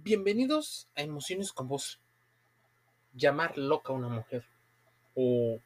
[0.00, 2.00] Bienvenidos a Emociones con Voz.
[3.12, 4.44] Llamar loca a una mujer.
[5.14, 5.60] O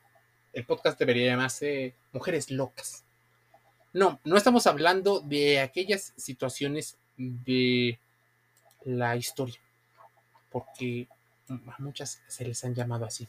[0.52, 3.04] el podcast debería llamarse Mujeres Locas.
[3.92, 8.00] No, no estamos hablando de aquellas situaciones de
[8.84, 9.60] la historia.
[10.50, 11.08] Porque
[11.48, 13.28] a muchas se les han llamado así.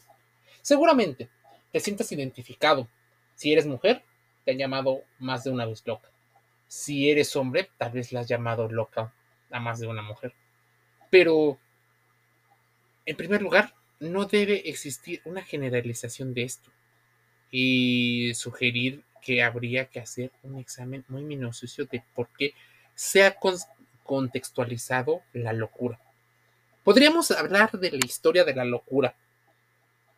[0.61, 1.29] Seguramente
[1.71, 2.87] te sientas identificado.
[3.35, 4.03] Si eres mujer,
[4.43, 6.09] te han llamado más de una vez loca.
[6.67, 9.13] Si eres hombre, tal vez la has llamado loca
[9.51, 10.33] a más de una mujer.
[11.09, 11.57] Pero,
[13.05, 16.69] en primer lugar, no debe existir una generalización de esto
[17.51, 22.53] y sugerir que habría que hacer un examen muy minucioso de por qué
[22.95, 23.37] se ha
[24.03, 25.99] contextualizado la locura.
[26.83, 29.15] Podríamos hablar de la historia de la locura,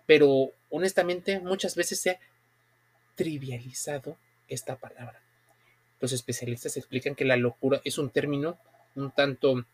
[0.05, 2.19] pero honestamente muchas veces se ha
[3.15, 4.17] trivializado
[4.47, 5.21] esta palabra.
[5.99, 8.57] Los especialistas explican que la locura es un término
[8.95, 9.65] un tanto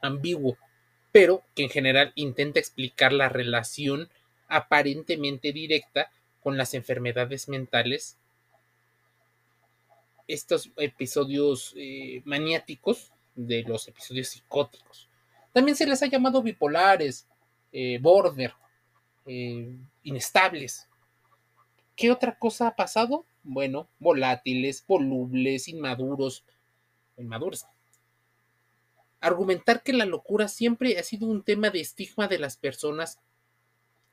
[0.00, 0.56] ambiguo,
[1.12, 4.08] pero que en general intenta explicar la relación
[4.48, 8.18] aparentemente directa con las enfermedades mentales.
[10.26, 15.08] Estos episodios eh, maniáticos de los episodios psicóticos.
[15.52, 17.26] También se les ha llamado bipolares,
[17.72, 18.52] eh, border,
[19.26, 20.88] eh, inestables.
[21.96, 23.24] ¿Qué otra cosa ha pasado?
[23.42, 26.44] Bueno, volátiles, volubles, inmaduros,
[27.16, 27.66] inmaduros,
[29.24, 33.20] argumentar que la locura siempre ha sido un tema de estigma de las personas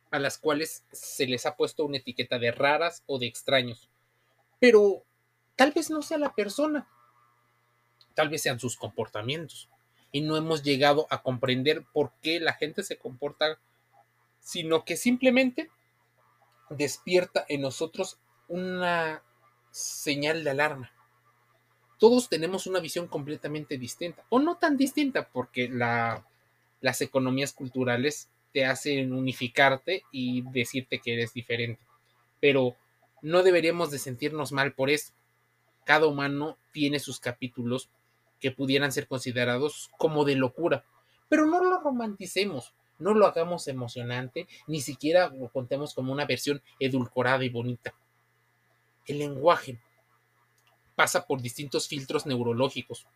[0.09, 3.89] a las cuales se les ha puesto una etiqueta de raras o de extraños.
[4.59, 5.03] Pero
[5.57, 6.87] tal vez no sea la persona,
[8.13, 9.69] tal vez sean sus comportamientos.
[10.13, 13.59] Y no hemos llegado a comprender por qué la gente se comporta,
[14.39, 15.69] sino que simplemente
[16.69, 18.17] despierta en nosotros
[18.47, 19.23] una
[19.71, 20.91] señal de alarma
[22.01, 28.65] todos tenemos una visión completamente distinta, o no tan distinta, porque las economías culturales te
[28.65, 31.79] hacen unificarte y decirte que eres diferente.
[32.39, 32.75] Pero
[33.21, 35.13] no deberíamos de sentirnos mal por eso.
[35.85, 37.87] Cada humano tiene sus capítulos
[38.39, 40.83] que pudieran ser considerados como de locura,
[41.29, 46.63] pero no lo romanticemos, no lo hagamos emocionante, ni siquiera lo contemos como una versión
[46.79, 47.93] edulcorada y bonita.
[49.05, 49.79] El lenguaje
[50.95, 53.07] pasa por distintos filtros neurológicos.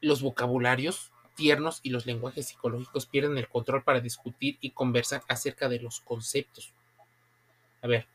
[0.00, 5.68] Los vocabularios tiernos y los lenguajes psicológicos pierden el control para discutir y conversar acerca
[5.68, 6.72] de los conceptos.
[7.82, 8.08] A ver,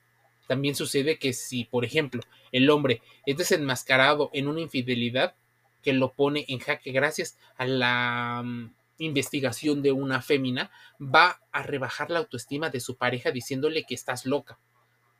[0.47, 5.35] también sucede que si, por ejemplo, el hombre es desenmascarado en una infidelidad
[5.81, 11.63] que lo pone en jaque gracias a la mm, investigación de una fémina, va a
[11.63, 14.59] rebajar la autoestima de su pareja diciéndole que estás loca.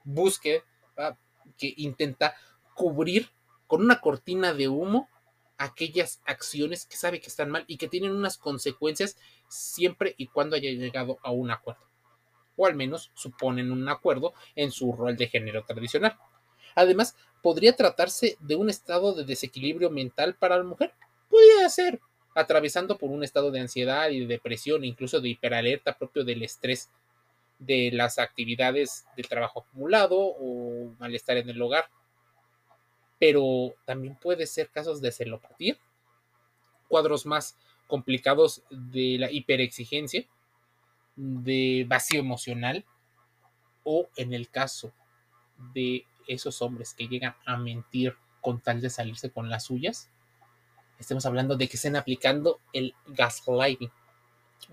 [0.04, 0.64] Busque,
[1.58, 2.36] que intenta
[2.74, 3.30] cubrir
[3.68, 5.08] con una cortina de humo
[5.58, 9.16] aquellas acciones que sabe que están mal y que tienen unas consecuencias
[9.48, 11.86] siempre y cuando haya llegado a un acuerdo.
[12.58, 16.18] O al menos suponen un acuerdo en su rol de género tradicional.
[16.76, 20.94] Además, podría tratarse de un estado de desequilibrio mental para la mujer.
[21.30, 22.02] Podría ser,
[22.34, 26.90] atravesando por un estado de ansiedad y de depresión, incluso de hiperalerta propio del estrés
[27.60, 31.86] de las actividades del trabajo acumulado o malestar en el hogar
[33.22, 35.78] pero también puede ser casos de celopatía,
[36.88, 37.56] cuadros más
[37.86, 40.26] complicados de la hiperexigencia,
[41.16, 42.84] de vacío emocional,
[43.84, 44.92] o en el caso
[45.72, 50.10] de esos hombres que llegan a mentir con tal de salirse con las suyas,
[50.98, 53.92] estemos hablando de que estén aplicando el gaslighting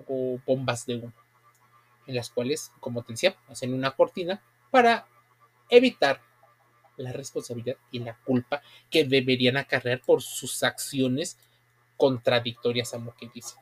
[0.07, 1.13] o bombas de humo,
[2.07, 5.07] en las cuales, como te decía, hacen una cortina para
[5.69, 6.23] evitar
[7.03, 11.39] la responsabilidad y la culpa que deberían acarrear por sus acciones
[11.97, 13.57] contradictorias a lo que dice.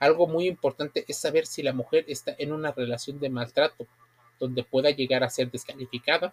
[0.00, 3.86] Algo muy importante es saber si la mujer está en una relación de maltrato
[4.38, 6.32] donde pueda llegar a ser descalificada,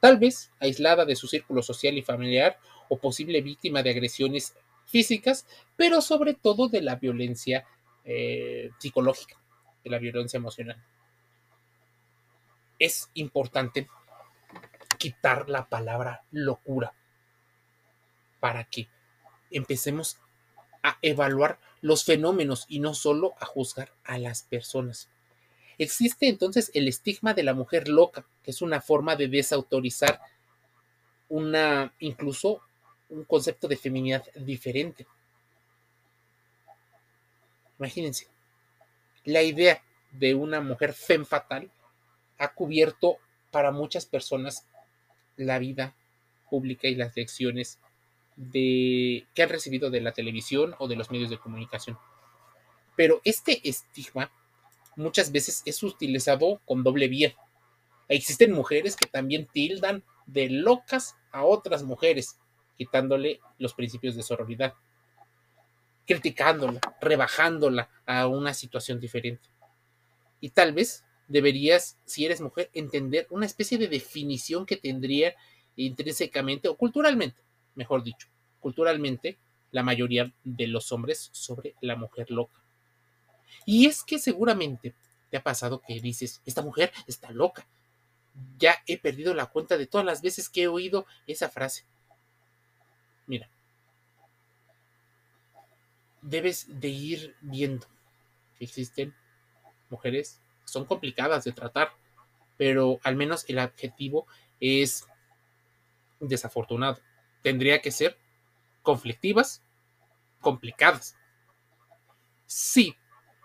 [0.00, 2.58] tal vez aislada de su círculo social y familiar
[2.88, 4.54] o posible víctima de agresiones
[4.86, 5.46] físicas,
[5.76, 7.66] pero sobre todo de la violencia
[8.04, 9.38] eh, psicológica,
[9.84, 10.82] de la violencia emocional.
[12.78, 13.86] Es importante
[15.00, 16.92] quitar la palabra locura
[18.38, 18.86] para que
[19.50, 20.18] empecemos
[20.82, 25.08] a evaluar los fenómenos y no solo a juzgar a las personas.
[25.78, 30.20] Existe entonces el estigma de la mujer loca, que es una forma de desautorizar
[31.30, 32.60] una incluso
[33.08, 35.06] un concepto de feminidad diferente.
[37.78, 38.28] Imagínense,
[39.24, 39.82] la idea
[40.12, 41.70] de una mujer fem fatal
[42.36, 43.16] ha cubierto
[43.50, 44.66] para muchas personas
[45.40, 45.96] la vida
[46.48, 47.78] pública y las lecciones
[48.52, 51.98] que han recibido de la televisión o de los medios de comunicación.
[52.96, 54.30] Pero este estigma
[54.96, 57.34] muchas veces es utilizado con doble vía.
[58.08, 62.38] Existen mujeres que también tildan de locas a otras mujeres,
[62.76, 64.74] quitándole los principios de sororidad,
[66.06, 69.48] criticándola, rebajándola a una situación diferente.
[70.40, 75.34] Y tal vez deberías, si eres mujer, entender una especie de definición que tendría
[75.76, 77.40] intrínsecamente o culturalmente,
[77.76, 78.28] mejor dicho,
[78.58, 79.38] culturalmente,
[79.70, 82.60] la mayoría de los hombres sobre la mujer loca.
[83.64, 84.94] Y es que seguramente
[85.30, 87.66] te ha pasado que dices, esta mujer está loca.
[88.58, 91.84] Ya he perdido la cuenta de todas las veces que he oído esa frase.
[93.28, 93.48] Mira,
[96.22, 97.86] debes de ir viendo
[98.58, 99.14] que existen
[99.88, 101.92] mujeres son complicadas de tratar,
[102.56, 104.26] pero al menos el adjetivo
[104.60, 105.06] es
[106.20, 106.98] desafortunado.
[107.42, 108.18] Tendría que ser
[108.82, 109.62] conflictivas,
[110.40, 111.16] complicadas.
[112.46, 112.96] Si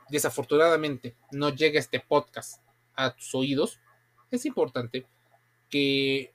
[0.09, 2.61] desafortunadamente no llega este podcast
[2.95, 3.79] a tus oídos,
[4.31, 5.05] es importante
[5.69, 6.33] que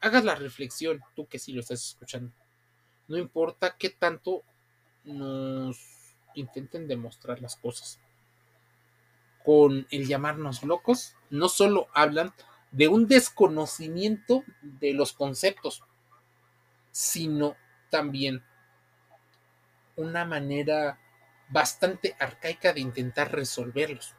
[0.00, 2.32] hagas la reflexión, tú que sí lo estás escuchando.
[3.08, 4.42] No importa qué tanto
[5.04, 5.78] nos
[6.34, 8.00] intenten demostrar las cosas.
[9.46, 12.34] Con el llamarnos locos, no solo hablan
[12.72, 15.84] de un desconocimiento de los conceptos,
[16.90, 17.54] sino
[17.88, 18.42] también
[19.94, 20.98] una manera
[21.48, 24.16] bastante arcaica de intentar resolverlos.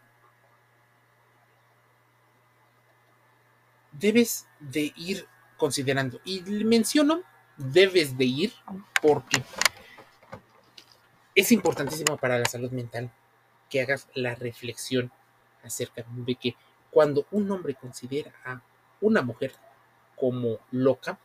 [3.92, 5.28] Debes de ir
[5.58, 7.22] considerando, y menciono,
[7.58, 8.54] debes de ir
[9.02, 9.44] porque
[11.36, 13.12] es importantísimo para la salud mental
[13.70, 15.12] que hagas la reflexión
[15.68, 16.56] acerca de que
[16.92, 18.62] cuando un hombre considera a
[19.02, 19.54] una mujer
[20.16, 21.20] como loca,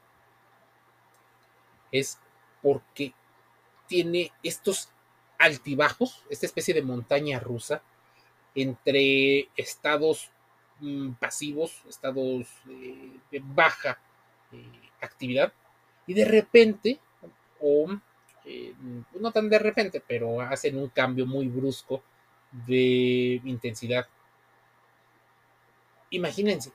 [1.90, 2.18] es
[2.62, 3.14] porque
[3.86, 4.90] tiene estos
[5.38, 7.82] altibajos, esta especie de montaña rusa
[8.54, 10.30] entre estados
[10.80, 13.98] mm, pasivos, estados de baja
[14.52, 15.52] eh, actividad,
[16.06, 16.98] y de repente,
[17.60, 17.86] o
[18.44, 18.74] eh,
[19.18, 22.02] no tan de repente, pero hacen un cambio muy brusco
[22.66, 24.06] de intensidad.
[26.12, 26.72] Imagínense,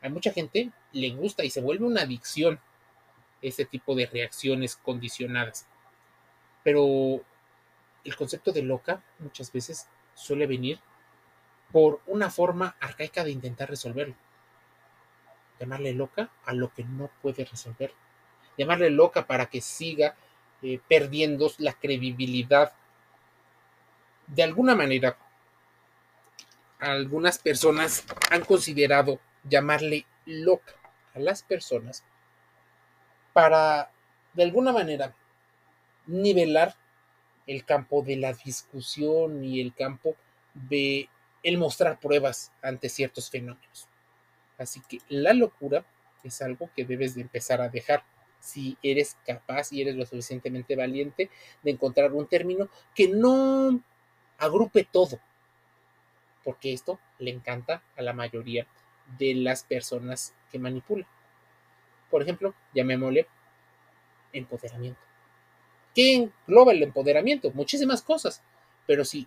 [0.00, 2.60] a mucha gente le gusta y se vuelve una adicción
[3.42, 5.66] ese tipo de reacciones condicionadas.
[6.62, 7.24] Pero
[8.04, 10.78] el concepto de loca muchas veces suele venir
[11.72, 14.14] por una forma arcaica de intentar resolverlo.
[15.58, 17.92] Llamarle loca a lo que no puede resolver.
[18.56, 20.14] Llamarle loca para que siga
[20.62, 22.72] eh, perdiendo la credibilidad.
[24.28, 25.18] De alguna manera,
[26.78, 30.74] algunas personas han considerado llamarle loca
[31.14, 32.04] a las personas
[33.32, 33.90] para,
[34.34, 35.14] de alguna manera,
[36.06, 36.74] nivelar
[37.46, 40.16] el campo de la discusión y el campo
[40.54, 41.08] de
[41.42, 43.88] el mostrar pruebas ante ciertos fenómenos.
[44.58, 45.84] Así que la locura
[46.24, 48.02] es algo que debes de empezar a dejar
[48.40, 51.30] si eres capaz y eres lo suficientemente valiente
[51.62, 53.80] de encontrar un término que no
[54.38, 55.20] agrupe todo,
[56.46, 58.68] porque esto le encanta a la mayoría
[59.18, 61.08] de las personas que manipulan.
[62.08, 63.26] Por ejemplo, llamémosle
[64.32, 65.00] empoderamiento.
[65.92, 67.50] ¿Qué engloba el empoderamiento?
[67.50, 68.44] Muchísimas cosas.
[68.86, 69.26] Pero si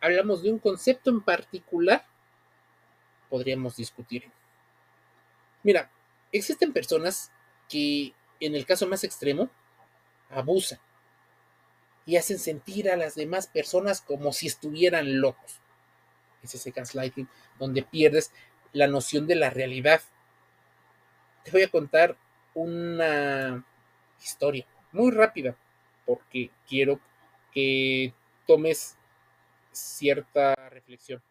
[0.00, 2.06] hablamos de un concepto en particular,
[3.28, 4.30] podríamos discutir.
[5.64, 5.90] Mira,
[6.30, 7.32] existen personas
[7.68, 9.50] que en el caso más extremo
[10.28, 10.78] abusan
[12.06, 15.59] y hacen sentir a las demás personas como si estuvieran locos.
[16.42, 17.28] Es ese gaslighting
[17.58, 18.32] donde pierdes
[18.72, 20.00] la noción de la realidad.
[21.44, 22.16] Te voy a contar
[22.54, 23.64] una
[24.20, 25.56] historia muy rápida
[26.04, 27.00] porque quiero
[27.52, 28.12] que
[28.46, 28.96] tomes
[29.72, 31.22] cierta reflexión.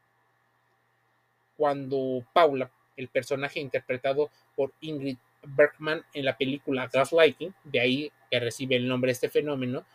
[1.57, 8.39] Cuando Paula, el personaje interpretado por Ingrid Bergman en la película Gaslighting, de ahí que
[8.39, 9.85] recibe el nombre de este fenómeno,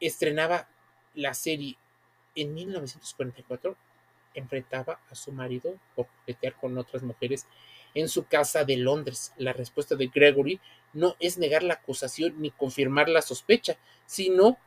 [0.00, 0.68] estrenaba
[1.14, 1.76] la serie
[2.42, 3.76] en 1944,
[4.34, 7.46] enfrentaba a su marido por coquetear con otras mujeres
[7.94, 9.32] en su casa de Londres.
[9.36, 10.60] La respuesta de Gregory
[10.92, 13.76] no es negar la acusación ni confirmar la sospecha,
[14.06, 14.58] sino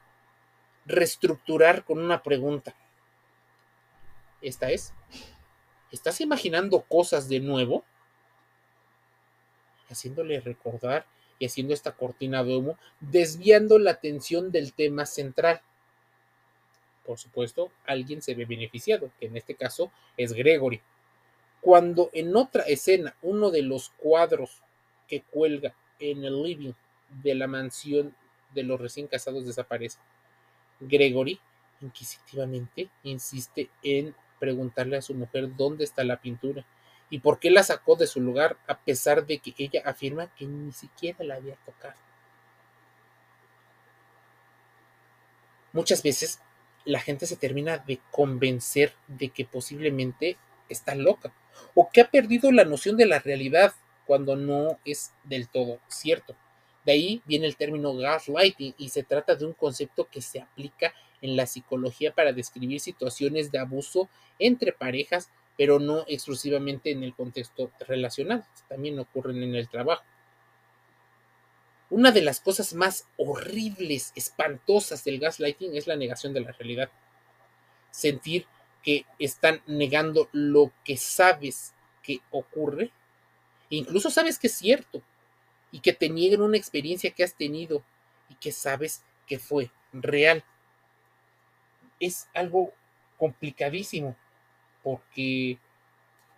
[0.86, 2.76] reestructurar con una pregunta.
[4.42, 4.94] Esta es,
[5.92, 7.86] ¿estás imaginando cosas de nuevo?
[9.90, 11.06] Haciéndole recordar
[11.38, 15.62] y haciendo esta cortina de humo, desviando la atención del tema central.
[17.06, 20.82] Por supuesto, alguien se ve beneficiado, que en este caso es Gregory.
[21.62, 24.62] Cuando en otra escena uno de los cuadros
[25.08, 26.74] que cuelga en el living
[27.24, 28.16] de la mansión
[28.54, 30.00] de los recién casados desaparece.
[30.80, 31.40] Gregory
[31.82, 36.66] inquisitivamente insiste en preguntarle a su mujer dónde está la pintura
[37.10, 40.46] y por qué la sacó de su lugar a pesar de que ella afirma que
[40.46, 42.00] ni siquiera la había tocado.
[45.74, 46.40] Muchas veces
[46.86, 50.38] la gente se termina de convencer de que posiblemente
[50.70, 51.34] está loca
[51.76, 53.74] o que ha perdido la noción de la realidad
[54.06, 56.36] cuando no es del todo cierto.
[56.86, 60.94] De ahí viene el término gaslighting y se trata de un concepto que se aplica
[61.22, 64.10] en la psicología para describir situaciones de abuso
[64.40, 70.04] entre parejas, pero no exclusivamente en el contexto relacional, también ocurren en el trabajo.
[71.92, 76.90] Una de las cosas más horribles, espantosas del gaslighting es la negación de la realidad.
[77.92, 78.48] Sentir
[78.82, 82.92] que están negando lo que sabes que ocurre,
[83.70, 85.04] incluso sabes que es cierto,
[85.70, 87.84] y que te nieguen una experiencia que has tenido
[88.30, 90.46] y que sabes que fue real.
[92.00, 92.72] Es algo
[93.18, 94.16] complicadísimo
[94.82, 95.60] porque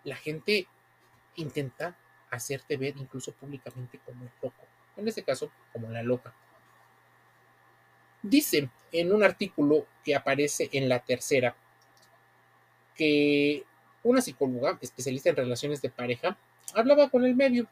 [0.03, 0.67] la gente
[1.35, 1.95] intenta
[2.31, 6.33] hacerte ver incluso públicamente como loco en este caso como la loca.
[8.21, 11.55] Dice en un artículo que aparece en la tercera
[12.95, 13.63] que
[14.03, 16.37] una psicóloga especialista en relaciones de pareja
[16.73, 17.67] hablaba con el medio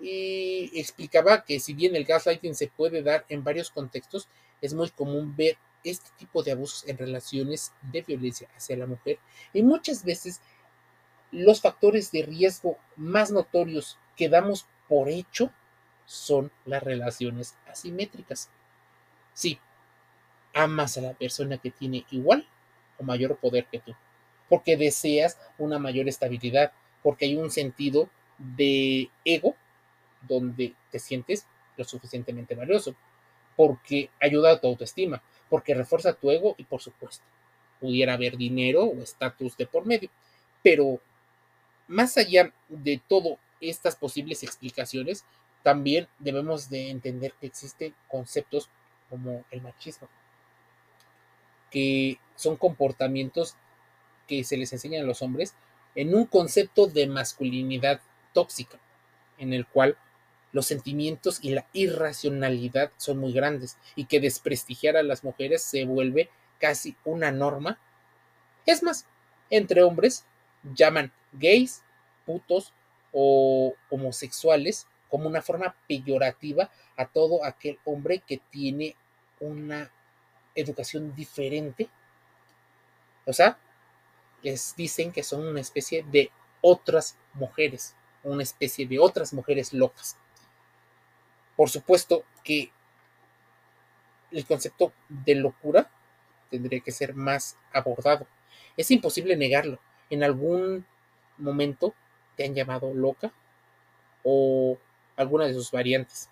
[0.00, 4.28] y explicaba que si bien el gaslighting se puede dar en varios contextos,
[4.60, 9.18] es muy común ver este tipo de abusos en relaciones de violencia hacia la mujer
[9.52, 10.40] y muchas veces
[11.30, 15.52] los factores de riesgo más notorios que damos por hecho
[16.10, 18.50] son las relaciones asimétricas.
[19.32, 19.60] Sí,
[20.52, 22.48] amas a la persona que tiene igual
[22.98, 23.94] o mayor poder que tú,
[24.48, 26.72] porque deseas una mayor estabilidad,
[27.04, 29.54] porque hay un sentido de ego
[30.26, 32.96] donde te sientes lo suficientemente valioso,
[33.54, 37.24] porque ayuda a tu autoestima, porque refuerza tu ego y por supuesto,
[37.78, 40.10] pudiera haber dinero o estatus de por medio.
[40.60, 40.98] Pero
[41.86, 45.24] más allá de todas estas posibles explicaciones,
[45.62, 48.68] también debemos de entender que existen conceptos
[49.08, 50.08] como el machismo,
[51.70, 53.56] que son comportamientos
[54.26, 55.54] que se les enseñan a los hombres
[55.94, 58.00] en un concepto de masculinidad
[58.32, 58.78] tóxica,
[59.38, 59.98] en el cual
[60.52, 65.84] los sentimientos y la irracionalidad son muy grandes y que desprestigiar a las mujeres se
[65.84, 67.78] vuelve casi una norma.
[68.66, 69.06] Es más,
[69.48, 70.24] entre hombres
[70.74, 71.82] llaman gays,
[72.24, 72.72] putos
[73.12, 78.96] o homosexuales como una forma peyorativa a todo aquel hombre que tiene
[79.40, 79.90] una
[80.54, 81.88] educación diferente.
[83.26, 83.58] O sea,
[84.42, 90.16] les dicen que son una especie de otras mujeres, una especie de otras mujeres locas.
[91.56, 92.70] Por supuesto que
[94.30, 95.90] el concepto de locura
[96.50, 98.26] tendría que ser más abordado.
[98.76, 99.78] Es imposible negarlo.
[100.08, 100.86] En algún
[101.38, 101.94] momento
[102.36, 103.32] te han llamado loca
[104.22, 104.78] o
[105.20, 106.30] algunas de sus variantes.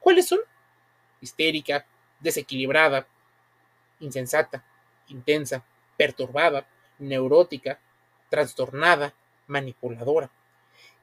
[0.00, 0.40] ¿Cuáles son?
[1.20, 1.86] Histérica,
[2.20, 3.06] desequilibrada,
[4.00, 4.64] insensata,
[5.08, 5.64] intensa,
[5.96, 6.66] perturbada,
[6.98, 7.80] neurótica,
[8.28, 9.14] trastornada,
[9.46, 10.30] manipuladora.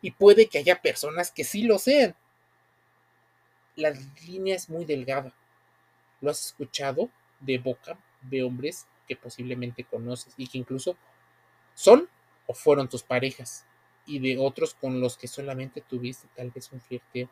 [0.01, 2.15] Y puede que haya personas que sí lo sean.
[3.75, 3.91] La
[4.25, 5.33] línea es muy delgada.
[6.21, 7.09] ¿Lo has escuchado
[7.39, 10.97] de boca de hombres que posiblemente conoces y que incluso
[11.73, 12.09] son
[12.45, 13.65] o fueron tus parejas?
[14.05, 17.29] Y de otros con los que solamente tuviste tal vez un flirteo.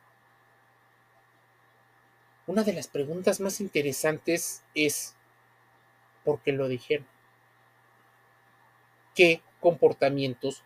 [2.48, 5.16] Una de las preguntas más interesantes es,
[6.24, 7.08] ¿por qué lo dijeron?
[9.16, 10.64] ¿Qué comportamientos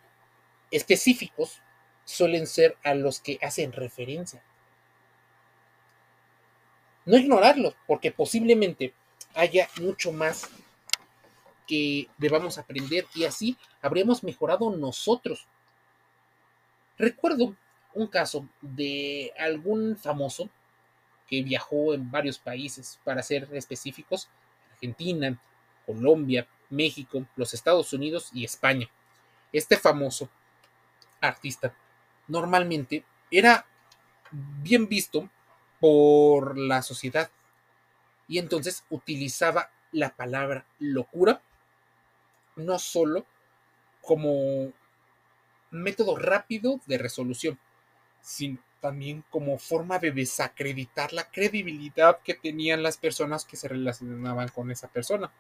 [0.72, 1.62] específicos
[2.06, 4.44] suelen ser a los que hacen referencia?
[7.06, 8.94] No ignorarlos, porque posiblemente
[9.36, 10.50] haya mucho más
[11.68, 15.48] que debamos aprender y así habríamos mejorado nosotros
[16.98, 17.56] Recuerdo
[17.94, 20.50] un caso de algún famoso
[21.28, 24.30] que viajó en varios países, para ser específicos,
[24.72, 25.38] Argentina,
[25.86, 28.90] Colombia, México, los Estados Unidos y España.
[29.52, 30.30] Este famoso
[31.22, 31.74] artista
[32.28, 33.66] normalmente era
[34.32, 35.30] bien visto
[35.80, 37.30] por la sociedad
[38.28, 41.42] y entonces utilizaba la palabra locura
[42.56, 43.26] no solo
[44.02, 44.72] como
[45.82, 47.60] método rápido de resolución,
[48.22, 54.50] sino también como forma de desacreditar la credibilidad que tenían las personas que se relacionaban
[54.50, 55.32] con esa persona.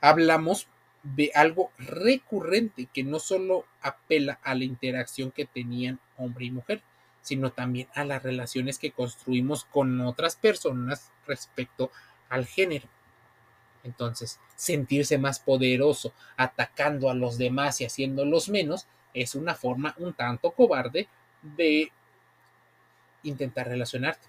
[0.00, 0.68] Hablamos
[1.02, 6.82] de algo recurrente que no solo apela a la interacción que tenían hombre y mujer,
[7.22, 11.90] sino también a las relaciones que construimos con otras personas respecto
[12.28, 12.88] al género.
[13.82, 20.12] Entonces, sentirse más poderoso atacando a los demás y haciéndolos menos es una forma un
[20.12, 21.08] tanto cobarde
[21.40, 21.90] de
[23.22, 24.26] intentar relacionarte.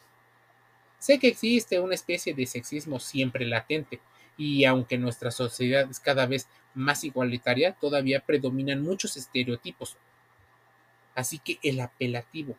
[1.00, 4.00] Sé que existe una especie de sexismo siempre latente,
[4.38, 9.98] y aunque nuestra sociedad es cada vez más igualitaria, todavía predominan muchos estereotipos.
[11.16, 12.56] Así que el apelativo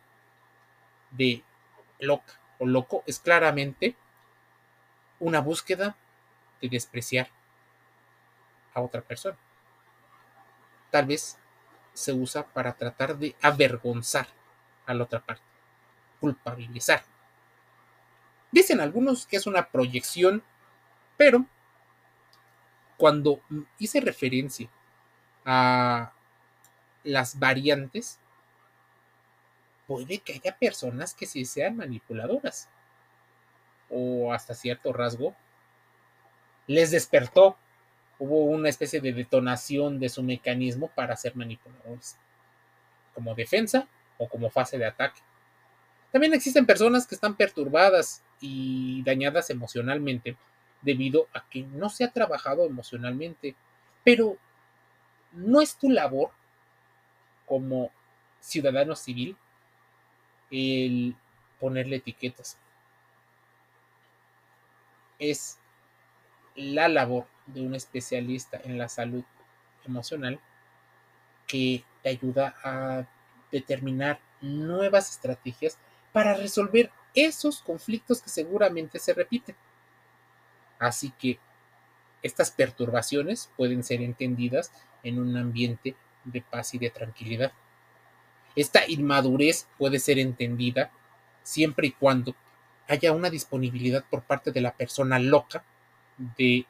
[1.11, 1.43] de
[1.99, 3.95] loca o loco es claramente
[5.19, 5.95] una búsqueda
[6.61, 7.29] de despreciar
[8.73, 9.37] a otra persona.
[10.89, 11.37] Tal vez
[11.97, 14.27] se usa para tratar de avergonzar
[14.85, 15.41] a la otra parte,
[16.19, 17.03] culpabilizar.
[18.51, 20.43] Dicen algunos que es una proyección,
[21.17, 21.47] pero
[22.97, 23.41] cuando
[23.79, 24.69] hice referencia
[25.43, 26.13] a
[27.03, 28.19] las variantes,
[29.87, 32.69] puede que haya personas que sí sean manipuladoras
[33.89, 35.35] o hasta cierto rasgo
[36.67, 37.57] les despertó,
[38.19, 42.17] hubo una especie de detonación de su mecanismo para ser manipuladores,
[43.13, 45.21] como defensa o como fase de ataque.
[46.11, 50.37] También existen personas que están perturbadas y dañadas emocionalmente
[50.81, 53.55] debido a que no se ha trabajado emocionalmente,
[54.03, 54.37] pero
[55.31, 56.31] no es tu labor
[57.45, 57.91] como
[58.39, 59.35] ciudadano civil
[60.49, 61.15] el
[61.59, 62.57] ponerle etiquetas.
[65.19, 65.56] Es
[66.57, 69.23] la labor de un especialista en la salud
[69.85, 70.39] emocional
[71.45, 73.07] que te ayuda a
[73.51, 75.77] determinar nuevas estrategias
[76.11, 79.55] para resolver esos conflictos que seguramente se repiten.
[80.79, 81.39] Así que
[82.21, 84.71] estas perturbaciones pueden ser entendidas
[85.03, 85.95] en un ambiente
[86.25, 87.53] de paz y de tranquilidad.
[88.55, 90.91] Esta inmadurez puede ser entendida
[91.43, 92.35] siempre y cuando
[92.87, 95.63] haya una disponibilidad por parte de la persona loca
[96.17, 96.65] de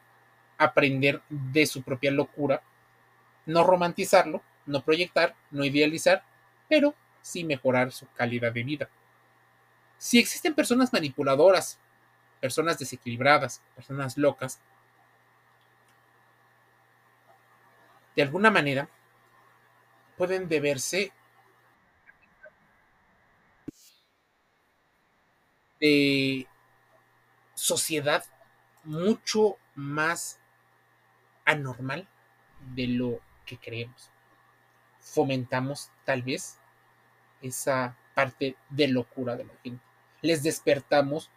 [0.58, 2.62] aprender de su propia locura,
[3.46, 6.22] no romantizarlo, no proyectar, no idealizar,
[6.68, 8.90] pero sí mejorar su calidad de vida.
[9.96, 11.78] Si existen personas manipuladoras,
[12.40, 14.60] personas desequilibradas, personas locas,
[18.14, 18.88] de alguna manera
[20.16, 21.12] pueden deberse
[25.80, 26.46] de
[27.54, 28.24] sociedad
[28.88, 30.38] mucho más
[31.44, 32.08] anormal
[32.74, 34.10] de lo que creemos.
[34.98, 36.58] Fomentamos tal vez
[37.42, 39.84] esa parte de locura de la gente.
[40.22, 41.30] Les despertamos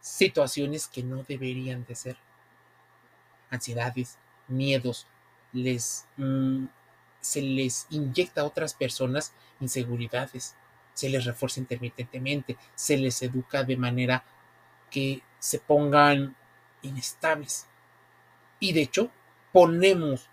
[0.00, 2.16] situaciones que no deberían de ser.
[3.50, 5.06] Ansiedades, miedos,
[5.52, 6.66] les, mm,
[7.20, 10.56] se les inyecta a otras personas inseguridades,
[10.92, 14.24] se les refuerza intermitentemente, se les educa de manera
[14.90, 16.36] que se pongan
[16.82, 17.66] inestables.
[18.60, 19.10] Y de hecho,
[19.52, 20.28] ponemos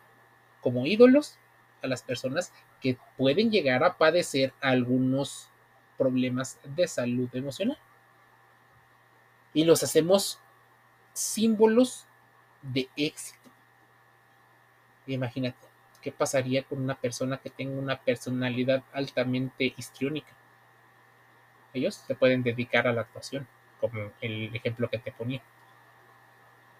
[0.61, 1.37] como ídolos
[1.81, 5.49] a las personas que pueden llegar a padecer algunos
[5.97, 7.77] problemas de salud emocional.
[9.53, 10.39] Y los hacemos
[11.13, 12.07] símbolos
[12.61, 13.49] de éxito.
[15.05, 15.67] Imagínate,
[16.01, 20.33] ¿qué pasaría con una persona que tenga una personalidad altamente histriónica?
[21.73, 23.47] ellos se pueden dedicar a la actuación,
[23.79, 25.41] como el ejemplo que te ponía.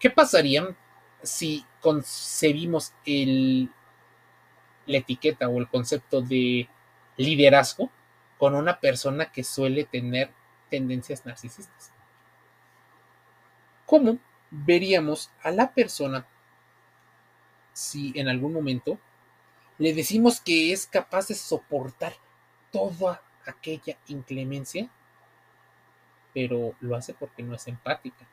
[0.04, 0.76] ¿Qué pasaría
[1.22, 3.70] si concebimos el,
[4.84, 6.68] la etiqueta o el concepto de
[7.16, 7.90] liderazgo
[8.36, 10.30] con una persona que suele tener
[10.68, 11.90] tendencias narcisistas?
[13.86, 14.18] ¿Cómo
[14.50, 16.26] veríamos a la persona
[17.72, 18.98] si en algún momento
[19.78, 22.12] le decimos que es capaz de soportar
[22.70, 24.86] toda aquella inclemencia,
[26.34, 28.26] pero lo hace porque no es empática.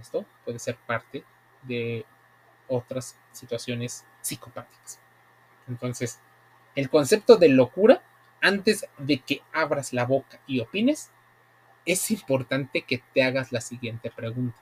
[0.00, 1.24] Esto puede ser parte
[1.62, 2.04] de
[2.68, 4.98] otras situaciones psicopáticas.
[5.68, 6.20] Entonces,
[6.74, 8.02] el concepto de locura,
[8.40, 11.10] antes de que abras la boca y opines,
[11.84, 14.58] es importante que te hagas la siguiente pregunta.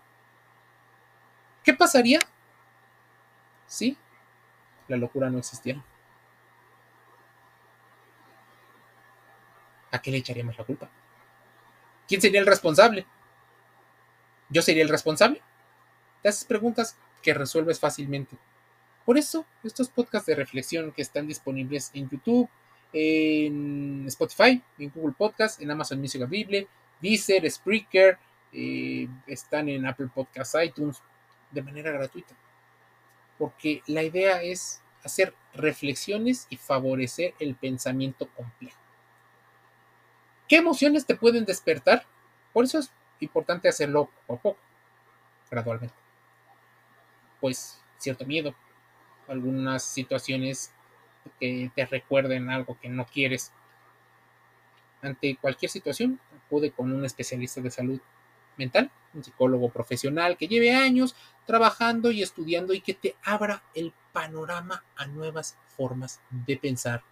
[1.62, 2.20] ¿Qué pasaría
[3.66, 3.96] si
[4.88, 5.84] la locura no existiera?
[9.90, 10.88] ¿a qué le echaríamos la culpa?
[12.06, 13.06] ¿Quién sería el responsable?
[14.50, 15.42] ¿Yo sería el responsable?
[16.22, 18.36] Te haces preguntas que resuelves fácilmente.
[19.04, 22.48] Por eso, estos podcasts de reflexión que están disponibles en YouTube,
[22.92, 26.68] en Spotify, en Google Podcast, en Amazon Music Bible,
[27.00, 28.18] Deezer, Spreaker,
[28.52, 31.02] eh, están en Apple Podcasts, iTunes,
[31.50, 32.34] de manera gratuita.
[33.38, 38.80] Porque la idea es hacer reflexiones y favorecer el pensamiento complejo.
[40.48, 42.06] ¿Qué emociones te pueden despertar?
[42.52, 44.60] Por eso es importante hacerlo poco a poco,
[45.50, 45.94] gradualmente.
[47.40, 48.54] Pues cierto miedo,
[49.26, 50.72] algunas situaciones
[51.38, 53.52] que te recuerden algo que no quieres.
[55.02, 58.00] Ante cualquier situación, acude con un especialista de salud
[58.56, 61.14] mental, un psicólogo profesional que lleve años
[61.46, 67.02] trabajando y estudiando y que te abra el panorama a nuevas formas de pensar,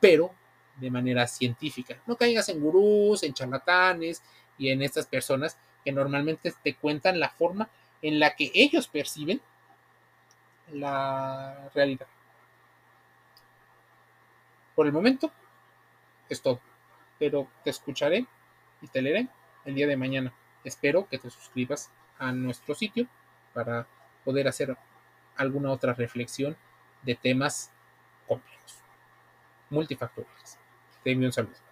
[0.00, 0.32] pero
[0.76, 2.00] de manera científica.
[2.06, 4.22] No caigas en gurús, en charlatanes
[4.58, 7.68] y en estas personas que normalmente te cuentan la forma
[8.02, 9.40] en la que ellos perciben
[10.72, 12.06] la realidad.
[14.74, 15.30] Por el momento
[16.28, 16.60] es todo,
[17.18, 18.26] pero te escucharé
[18.82, 19.28] y te leeré
[19.64, 20.32] el día de mañana.
[20.64, 23.06] Espero que te suscribas a nuestro sitio
[23.54, 23.86] para
[24.24, 24.76] poder hacer
[25.36, 26.56] alguna otra reflexión
[27.02, 27.70] de temas
[28.26, 28.78] complejos,
[29.70, 30.58] multifactoriales.
[31.04, 31.65] Te envío un saludo.